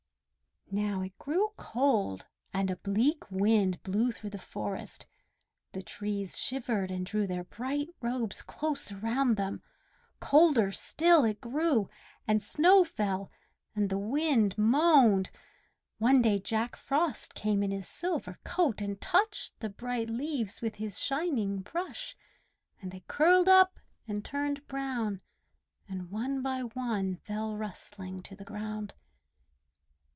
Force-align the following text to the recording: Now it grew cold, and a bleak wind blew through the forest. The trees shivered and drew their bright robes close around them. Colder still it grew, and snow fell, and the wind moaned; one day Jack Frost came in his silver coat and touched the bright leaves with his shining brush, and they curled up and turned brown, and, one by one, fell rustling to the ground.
Now 0.73 1.01
it 1.01 1.17
grew 1.17 1.49
cold, 1.57 2.27
and 2.53 2.71
a 2.71 2.77
bleak 2.77 3.29
wind 3.29 3.83
blew 3.83 4.13
through 4.13 4.29
the 4.29 4.37
forest. 4.37 5.05
The 5.73 5.83
trees 5.83 6.39
shivered 6.39 6.89
and 6.89 7.05
drew 7.05 7.27
their 7.27 7.43
bright 7.43 7.89
robes 7.99 8.41
close 8.41 8.89
around 8.89 9.35
them. 9.35 9.61
Colder 10.21 10.71
still 10.71 11.25
it 11.25 11.41
grew, 11.41 11.89
and 12.25 12.41
snow 12.41 12.85
fell, 12.85 13.29
and 13.75 13.89
the 13.89 13.97
wind 13.97 14.57
moaned; 14.57 15.29
one 15.97 16.21
day 16.21 16.39
Jack 16.39 16.77
Frost 16.77 17.33
came 17.35 17.61
in 17.63 17.71
his 17.71 17.85
silver 17.89 18.37
coat 18.45 18.79
and 18.81 19.01
touched 19.01 19.59
the 19.59 19.67
bright 19.69 20.09
leaves 20.09 20.61
with 20.61 20.75
his 20.75 21.01
shining 21.01 21.59
brush, 21.63 22.15
and 22.81 22.93
they 22.93 23.03
curled 23.09 23.49
up 23.49 23.77
and 24.07 24.23
turned 24.23 24.65
brown, 24.67 25.19
and, 25.89 26.09
one 26.09 26.41
by 26.41 26.61
one, 26.61 27.17
fell 27.17 27.57
rustling 27.57 28.23
to 28.23 28.37
the 28.37 28.45
ground. 28.45 28.93